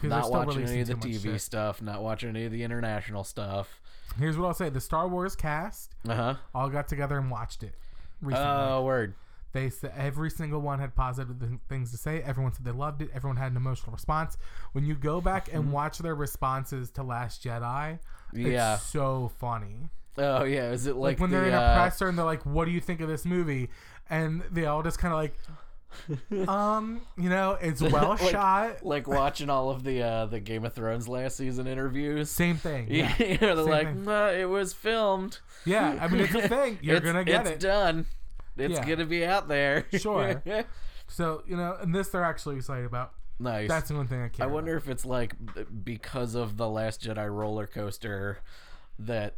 [0.02, 1.42] Not watching any of the releasing too much TV shit.
[1.42, 3.82] stuff, not watching any of the international stuff.
[4.18, 6.36] Here's what I'll say: the Star Wars cast Uh huh.
[6.56, 7.76] all got together and watched it
[8.22, 8.50] recently.
[8.50, 9.16] Oh, word.
[9.54, 12.22] They said every single one had positive th- things to say.
[12.22, 13.10] Everyone said they loved it.
[13.14, 14.38] Everyone had an emotional response.
[14.72, 15.58] When you go back Mm-hmm.
[15.58, 18.00] and watch their responses to Last Jedi,
[18.34, 18.76] Yeah.
[18.76, 19.90] it's so funny.
[20.18, 20.72] Oh, yeah.
[20.72, 22.66] Is it Like, like, when the, they're in a uh, presser and they're like, "What
[22.66, 23.70] do you think of this movie?"
[24.10, 25.34] and they all just kind of like,
[26.48, 28.86] um, you know, it's well Like- shot.
[28.86, 32.30] like watching all of the uh, the Game of Thrones last season interviews?
[32.30, 32.88] Same thing.
[32.92, 35.40] Yeah, Yeah, they're Same like, "Nah, it was filmed.
[35.66, 35.98] yeah.
[36.02, 36.80] I mean, it's a thing.
[36.82, 37.60] You're it's, gonna get it's it.
[37.60, 38.06] done.
[38.58, 38.86] It's Yeah.
[38.88, 39.86] gonna be out there.
[39.94, 40.42] Sure.
[41.08, 43.14] So you know, and this they're actually excited about.
[43.40, 43.68] nice.
[43.70, 44.46] That's the one thing I care.
[44.46, 44.84] I wonder about.
[44.86, 45.36] if it's like
[45.84, 48.40] because of the Last Jedi roller coaster
[49.00, 49.36] that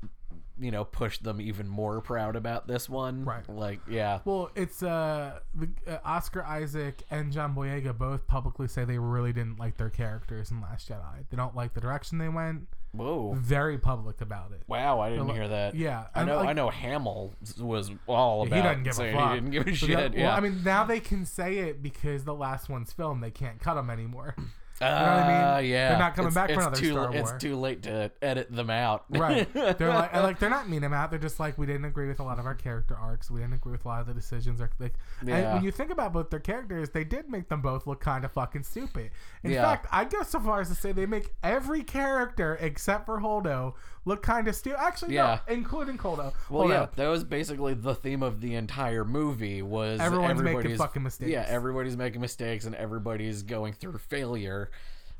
[0.59, 3.25] you know push them even more proud about this one.
[3.25, 3.47] Right.
[3.49, 4.19] Like, yeah.
[4.25, 9.33] Well, it's uh, the, uh, Oscar Isaac and John Boyega both publicly say they really
[9.33, 11.25] didn't like their characters in Last Jedi.
[11.29, 12.67] They don't like the direction they went.
[12.91, 13.33] Whoa.
[13.33, 14.61] Very public about it.
[14.67, 15.73] Wow, I didn't They're hear that.
[15.73, 16.37] Yeah, I know.
[16.37, 16.69] like- I know.
[16.69, 19.29] Hamill was all He about doesn't give a fuck.
[19.29, 19.89] he didn't give a shit.
[19.97, 20.35] that- well, yeah.
[20.35, 23.23] I mean, now they can say it because the last one's filmed.
[23.23, 24.35] They can't cut them anymore.
[24.81, 25.69] Uh, what I mean?
[25.71, 25.89] Yeah.
[25.89, 28.51] They're not coming It's- back for it's another too, Star It's too late to edit
[28.51, 29.05] them out.
[29.09, 29.51] right.
[29.53, 31.09] They're like, like they're not mean them out.
[31.11, 33.29] They're just like we didn't agree with a lot of our character arcs.
[33.31, 34.59] We didn't agree with a lot of the decisions.
[34.61, 35.53] Or like, and Yeah.
[35.53, 38.31] when you think about both their characters, they did make them both look kind of
[38.31, 39.11] fucking stupid.
[39.43, 39.63] In Yeah.
[39.63, 43.73] fact, I go so far as to say they make every character except for Holdo
[44.05, 44.79] look kind of stupid.
[44.79, 45.39] Actually, Yeah.
[45.47, 46.33] no, including Holdo.
[46.49, 46.69] Well, Holdo.
[46.69, 49.61] yeah, that was basically the theme of the entire movie.
[49.61, 51.31] Was Everyone's making everybody's- fucking mistakes.
[51.31, 54.69] Yeah, everybody's making mistakes and everybody's going through failure.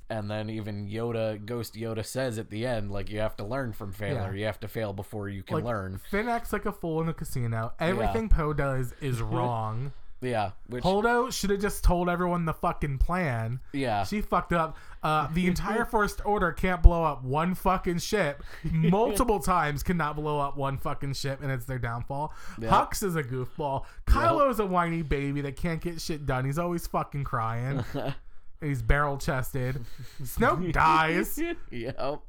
[0.10, 3.72] And then even Yoda, Ghost Yoda says at the end, like you have to learn
[3.74, 4.32] from failure.
[4.34, 4.40] Yeah.
[4.40, 6.00] You have to fail before you can Like, learn.
[6.12, 7.72] Finn acts like a fool in the casino.
[7.80, 9.94] Everything Poe does is wrong.
[10.22, 13.60] Yeah, which Holdo should have just told everyone the fucking plan.
[13.74, 14.78] yeah, She fucked up.
[15.04, 18.44] Uh, the entire First Order can't blow up one fucking ship.
[18.72, 22.34] Multiple times cannot blow up one fucking ship, and it's their downfall.
[22.60, 22.72] Yep.
[22.72, 23.86] Hux is a goofball.
[24.08, 26.46] Kylo's a whiny baby that can't get shit done.
[26.46, 27.84] He's always fucking crying.
[28.62, 29.84] He's barrel chested.
[30.22, 31.38] Snoke dies.
[31.70, 32.22] yep.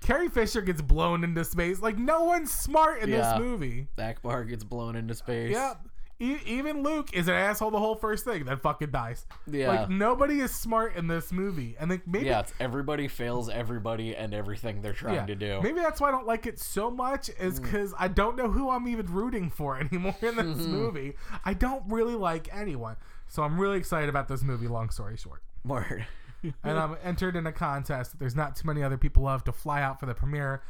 [0.00, 1.82] Carrie Fisher gets blown into space.
[1.82, 3.34] Like no one's smart in Yeah.
[3.34, 3.88] this movie.
[3.98, 5.50] Ackbar gets blown into space.
[5.50, 5.86] Yep.
[6.20, 9.24] E- even Luke is an asshole the whole first thing, then fucking dies.
[9.50, 9.68] Yeah.
[9.68, 14.14] Like nobody is smart in this movie, and like maybe Yeah, it's everybody fails everybody
[14.14, 15.60] and everything they're trying yeah, to do.
[15.62, 17.62] maybe that's why I don't like it so much is Mm.
[17.64, 20.70] because I don't know who I'm even rooting for anymore in this Mm-hmm.
[20.72, 21.14] movie.
[21.44, 22.96] I don't really like anyone,
[23.28, 24.68] so I'm really excited about this movie.
[24.68, 26.06] Long story short, Word.
[26.42, 29.52] and I'm entered in a contest that there's not too many other people love to
[29.52, 30.62] fly out for the premiere.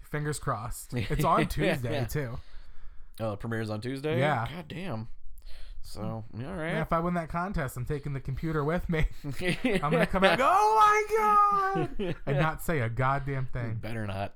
[0.00, 0.94] Fingers crossed.
[0.94, 2.04] It's on Tuesday Yeah.
[2.06, 2.38] too.
[3.20, 4.18] Oh, the premiere's on Tuesday.
[4.18, 4.46] Yeah.
[4.54, 5.08] God damn.
[5.82, 6.74] So all Yeah, right.
[6.80, 9.06] if I win that contest, I'm taking the computer with me.
[9.24, 13.76] I'm gonna come go, oh my god, and not say a goddamn thing.
[13.76, 14.34] Better not.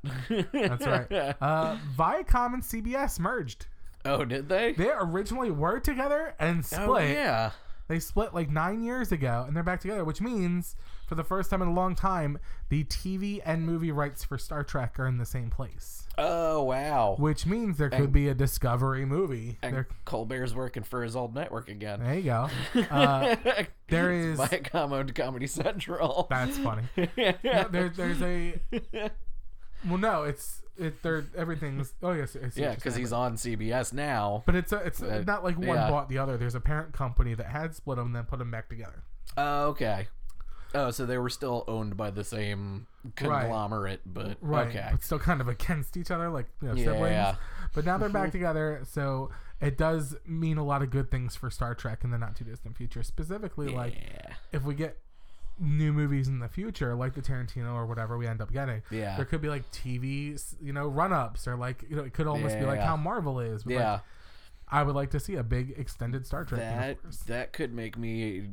[0.53, 1.07] That's right.
[1.41, 3.67] Uh, Viacom and CBS merged.
[4.05, 4.73] oh, did they?
[4.75, 6.89] They originally were together and split.
[6.89, 7.51] Oh yeah.
[7.89, 10.77] They split like nine years ago, and they're back together, which means
[11.11, 14.63] for the first time in a long time, the TV and movie rights for Star
[14.63, 16.07] Trek are in the same place.
[16.17, 17.17] Oh wow.
[17.19, 19.59] Which means there could And- be a Discovery movie.
[19.61, 21.99] And There, Colbert's working for his old network again.
[22.01, 22.49] there you go.
[22.91, 23.35] Uh,
[23.89, 24.39] there is.
[24.39, 26.29] Viacom owned Comedy Central.
[26.31, 26.85] That's funny.
[27.43, 28.61] No, there, there's a.
[29.89, 31.03] Well, no, it's it.
[31.03, 31.95] There, everything's.
[32.03, 34.43] Oh yes, I yeah, because he's on CBS now.
[34.47, 35.89] But it's a, it's Uh, not like one yeah.
[35.91, 36.37] bought the other.
[36.37, 39.03] There's a parent company that had split them, and then put them back together.
[39.39, 40.09] Oh, okay.
[40.75, 44.89] Oh, so they were still owned by the same conglomerate, but Right, okay.
[44.93, 47.11] but still kind of against each other, like you know, siblings.
[47.13, 47.35] Yeah.
[47.75, 49.31] But now they're back together, so
[49.61, 52.45] it does mean a lot of good things for Star Trek in the not too
[52.45, 53.03] distant future.
[53.03, 53.95] Specifically, like
[54.53, 54.99] if we get
[55.59, 59.17] new movies in the future, like the Tarantino or whatever we end up getting, Yeah.
[59.17, 62.27] there could be like TV, you know, run ups or like you know, it could
[62.27, 62.87] almost be like Yeah.
[62.87, 63.65] how Marvel is.
[63.65, 63.93] But Yeah.
[63.93, 64.01] like,
[64.73, 68.51] I would like to see a big extended Star Trek that that could make me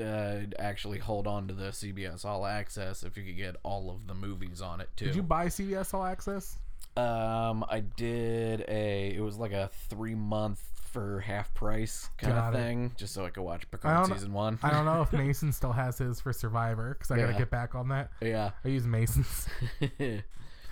[0.00, 4.06] uh, actually hold on to the CBS All Access if you could get all of
[4.06, 5.06] the movies on it too.
[5.06, 6.58] Did you buy CBS All Access?
[6.96, 9.14] Um, I did a.
[9.14, 12.64] It was like a three month for half price kind Got of it.
[12.64, 14.58] thing, just so I could watch I Picard don't- season one.
[14.62, 17.74] I don't know if Mason still has his for Survivor because I gotta get back
[17.74, 18.10] on that.
[18.20, 18.50] yeah.
[18.64, 19.46] I use Mason's.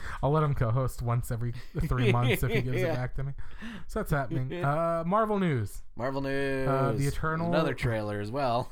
[0.23, 1.53] I'll let him co-host once every
[1.89, 2.93] three months if he gives Yeah.
[2.93, 3.33] it back to me.
[3.87, 4.53] So that's happening.
[4.65, 5.83] Uh, Marvel news.
[5.97, 6.69] Marvel news.
[6.69, 8.71] Uh, The Eternal- Another trailer as well.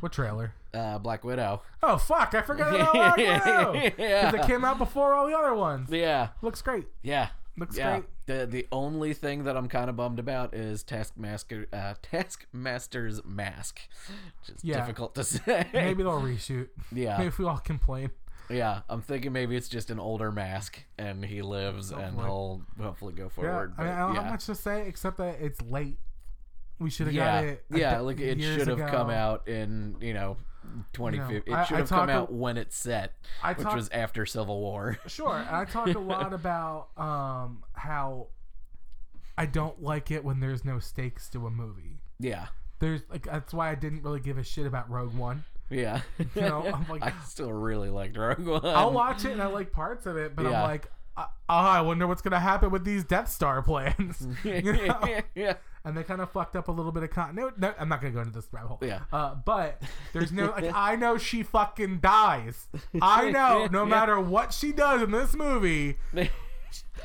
[0.00, 0.52] What trailer?
[0.74, 1.62] uh, Black Widow.
[1.82, 2.34] Oh fuck!
[2.34, 4.34] I forgot about Black Widow because yeah.
[4.34, 5.88] it came out before all the other ones.
[5.90, 6.28] Yeah.
[6.42, 6.86] Looks great.
[7.02, 7.28] Yeah.
[7.56, 8.00] Looks yeah.
[8.00, 8.04] great.
[8.26, 13.80] The the only thing that I'm kind of bummed about is Taskmaster uh, Taskmaster's mask.
[14.48, 14.80] Is Yeah.
[14.80, 15.66] difficult to say.
[15.72, 16.68] Maybe they'll reshoot.
[16.92, 17.16] Yeah.
[17.16, 18.10] Maybe if we all complain.
[18.48, 18.80] Yeah.
[18.88, 22.24] I'm thinking maybe it's just an older mask and he lives and Hopefully.
[22.26, 23.28] he'll hopefully go Yeah.
[23.30, 23.74] forward.
[23.78, 24.22] I mean, I don't yeah.
[24.22, 25.98] have much to say except that it's late.
[26.78, 27.64] We should have yeah, got it.
[27.70, 30.36] yeah, like it should have come out in you know,
[30.92, 31.50] twenty fifty.
[31.52, 34.26] I- It should have come a- out when it's set, I which talk- was after
[34.26, 34.98] Civil War.
[35.06, 35.32] Sure.
[35.50, 38.26] I talk a lot about um, how
[39.38, 42.00] I don't like it when there's no stakes to a movie.
[42.18, 42.46] yeah,
[42.78, 45.44] There's like that's why I didn't really give a shit about Rogue One.
[45.70, 46.00] Yeah.
[46.34, 48.60] You know, I'm like- I still really liked Rogue One.
[48.64, 50.62] I'll watch it and I like parts of it, but Yeah.
[50.62, 54.26] I'm like, oh, I wonder what's gonna happen with these Death Star plans.
[54.44, 55.20] you know?
[55.34, 57.56] yeah, And they kind of fucked up a little bit of continuity.
[57.58, 58.78] No, I'm not gonna go into this rabbit hole.
[58.82, 59.00] Yeah.
[59.12, 59.80] Uh, but
[60.12, 62.68] there's no like I know she fucking dies.
[63.00, 65.96] I know no matter what she does in this movie,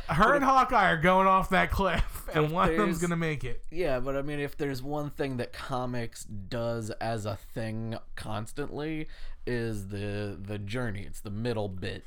[0.10, 3.44] her and Hawkeye are going off that cliff, and one of them's there's- gonna make
[3.44, 3.64] it.
[3.72, 4.00] yeah.
[4.00, 9.08] But I mean, if there's one thing that comics does as a thing constantly,
[9.46, 11.04] is the the journey.
[11.04, 12.04] It's the middle bit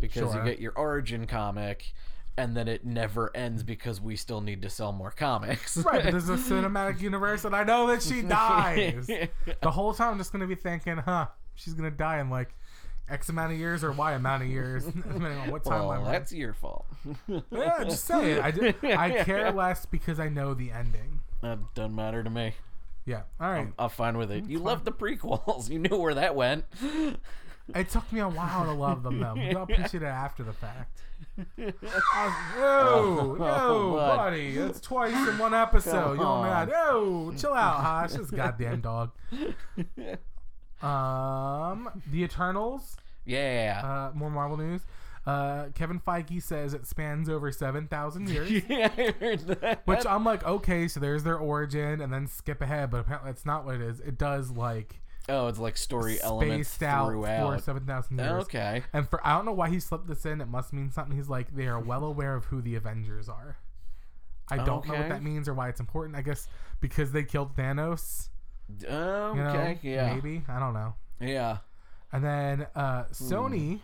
[0.00, 0.44] because Sure.
[0.44, 1.92] you get your origin comic.
[2.36, 5.76] And then it never ends because we still need to sell more comics.
[5.76, 9.06] Right, but there's a cinematic universe, and I know that she dies.
[9.06, 12.52] the whole time, I'm just gonna be thinking, huh, she's gonna die in like
[13.08, 16.00] X amount of years or Y amount of years, depending on what timeline.
[16.02, 16.12] well, in.
[16.12, 16.86] that's your fault.
[17.28, 18.74] Yeah, just say it.
[18.82, 21.20] I, I care less because I know the ending.
[21.42, 22.54] That doesn't matter to me.
[23.04, 23.22] Yeah.
[23.38, 23.68] All right.
[23.78, 24.44] I'm fine with it.
[24.46, 25.68] Mm, you loved the prequels.
[25.74, 26.64] You knew where that went.
[27.74, 29.34] It took me a while to love them, though.
[29.34, 31.02] You appreciate it after the fact.
[31.38, 33.60] I was, no, no, Oh, bud.
[33.60, 34.56] Oh, buddy.
[34.56, 36.16] It's twice in one episode.
[36.18, 36.68] You're mad.
[36.68, 38.12] No, chill out, Hosh.
[38.12, 39.10] This goddamn dog.
[40.82, 42.96] Um, The Eternals.
[43.26, 43.80] Yeah.
[43.82, 44.82] Uh, more Marvel news.
[45.26, 48.50] Uh, Kevin Feige says it spans over seven thousand years.
[48.68, 49.86] yeah, I heard that.
[49.86, 53.46] Which I'm like, okay, so there's their origin, and then skip ahead, but apparently that's
[53.46, 54.00] not what it is.
[54.00, 57.64] It does like oh, it's like story elements out for throughout.
[57.64, 58.42] seven thousand years.
[58.42, 58.82] Okay.
[58.92, 60.40] And for I don't know why he slipped this in.
[60.40, 61.16] It must mean something.
[61.16, 63.56] He's like they are well aware of who the Avengers are.
[64.50, 66.16] I don't know what that means or why it's important.
[66.16, 66.48] I guess
[66.80, 68.28] because they killed Thanos.
[68.82, 69.78] Okay.
[69.82, 70.14] You know, yeah.
[70.14, 70.94] maybe I don't know.
[71.20, 71.58] Yeah.
[72.12, 73.12] And then uh, Hmm.
[73.12, 73.80] Sony,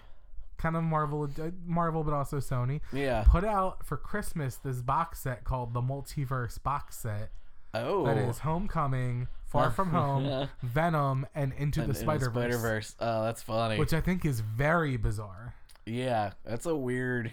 [0.59, 3.25] kind of Marvel, uh, Marvel, but also Sony, Yeah.
[3.29, 7.31] put out for Christmas this box set called the Multiverse box set.
[7.75, 8.05] Oh.
[8.05, 12.95] That is Homecoming, Far From Home, Venom, and Into the Spider Spider Verse.
[13.01, 13.79] Oh, that's funny.
[13.79, 15.55] which I think is very bizarre.
[15.87, 17.33] yeah, that's a weird.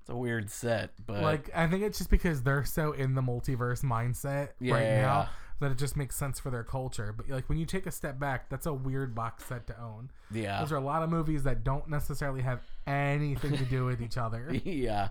[0.00, 3.20] It's a weird set, but like I think it's just because they're so in the
[3.20, 5.00] multiverse mindset right Yeah.
[5.02, 5.28] now
[5.60, 7.12] that it just makes sense for their culture.
[7.16, 10.10] But like when you take a step back, that's a weird box set to own.
[10.30, 14.00] yeah, Those are a lot of movies that don't necessarily have anything to do with
[14.00, 14.48] each other.
[14.64, 15.08] yeah,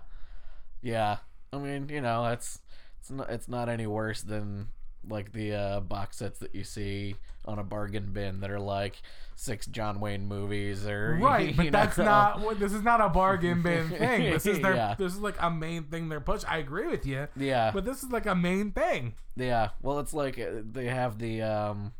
[0.82, 1.18] yeah.
[1.52, 2.60] I mean, you know, it's
[3.00, 4.68] it's not it's not any worse than
[5.08, 9.00] like the uh, box sets that you see on a bargain bin that are like
[9.36, 12.04] six John Wayne movies or Right, but that's know.
[12.04, 14.30] not what this is not a bargain bin thing.
[14.30, 14.94] This is their Yeah.
[14.98, 16.48] this is like a main thing they're pushing.
[16.48, 17.28] I agree with you.
[17.36, 19.14] Yeah, But this is like a main thing.
[19.36, 19.70] yeah.
[19.82, 21.92] Well, it's like uh, they have the um,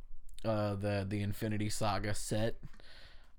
[0.44, 2.56] uh, the the Infinity Saga set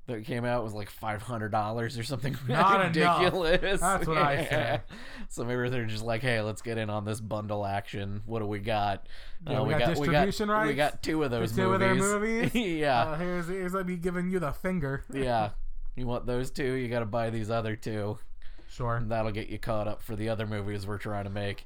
[0.10, 3.22] that came out was like five hundred dollars or something Not enough.
[3.22, 3.80] ridiculous.
[3.82, 4.82] That's what I say.
[5.30, 8.22] So maybe they're just like, hey, let's get in on this bundle action.
[8.26, 9.08] What do we got?
[9.48, 11.74] Yeah, Uh, we got distribution we got, We got two of those two movies.
[11.74, 12.52] of their movies.
[12.80, 15.04] yeah, Uh, here's here's me giving you the finger.
[15.14, 15.52] yeah.
[15.96, 16.74] You want those two?
[16.74, 18.18] You got to buy these other two.
[18.70, 18.96] Sure.
[18.98, 21.66] And that'll get you caught up for the other movies we're trying to make.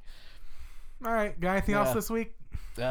[1.06, 1.40] All right.
[1.40, 2.34] Got anything else this week?
[2.80, 2.84] Uh,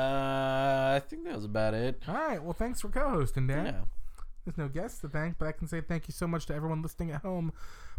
[0.96, 2.00] I think that was about it.
[2.06, 2.40] All right.
[2.42, 3.66] Well, thanks for co-hosting, Dan.
[3.66, 3.80] Yeah.
[4.44, 6.82] There's no guests to thank, but I can say thank you so much to everyone
[6.82, 7.52] listening at home.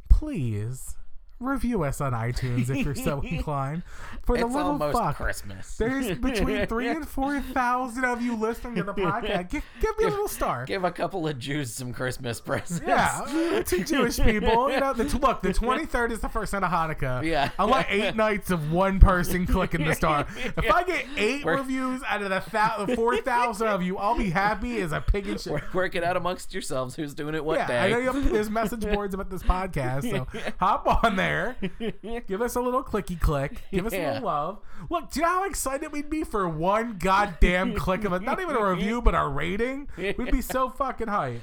[0.09, 0.95] Please
[1.39, 3.83] review us on iTunes if you're so inclined.
[4.23, 5.17] For the It's little fuck.
[5.17, 5.75] Christmas.
[5.75, 9.49] There's between three and four thousand of you listening to the podcast.
[9.49, 10.65] Give, give me a little star.
[10.65, 12.83] Give a couple of Jews some Christmas presents.
[12.87, 14.71] Yeah, to Jewish people.
[14.71, 17.23] You know, the, look, the 23rd is the first night of Hanukkah.
[17.23, 17.49] Yeah.
[17.59, 20.25] I want eight nights of one person clicking the star.
[20.37, 22.43] If I get 8 We're- reviews out of the
[22.85, 25.51] the 4,000 of you, I'll be happy as a pig in shit.
[25.53, 26.95] Work, work it out amongst yourselves.
[26.95, 27.79] Who's doing it what Yeah, day?
[27.79, 30.27] I know you have, there's message boards about this podcast, so
[30.59, 31.22] hop on there.
[32.27, 33.61] Give us a little clicky click.
[33.71, 34.59] Give us a little love.
[34.89, 38.21] Look, do you know how excited we'd be for one goddamn click of it?
[38.21, 39.87] Not even a review, but a rating?
[39.97, 41.39] We'd be so fucking hyped.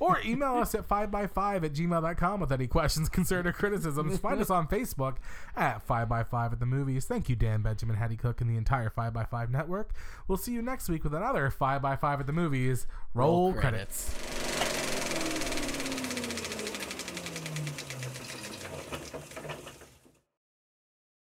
[0.00, 4.18] Or email us at 5by5 at gmail.com with any questions, concerns, or criticisms.
[4.18, 5.18] Find us on Facebook
[5.56, 7.04] at 5by5 at the movies.
[7.04, 9.90] Thank you, Dan Benjamin, Hattie Cook, and the entire 5by5 network.
[10.26, 12.88] We'll see you next week with another 5by5 at the movies.
[13.14, 14.12] Roll, Roll credits.
[14.12, 14.71] credits.